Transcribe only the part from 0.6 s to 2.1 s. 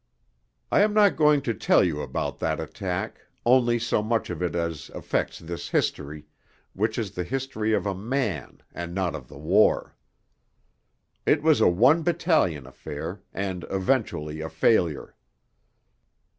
III I am not going to tell you all